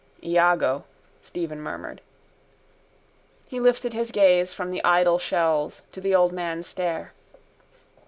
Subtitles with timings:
[0.27, 0.83] _—Iago,
[1.21, 2.01] Stephen murmured.
[3.47, 7.13] He lifted his gaze from the idle shells to the old man's stare.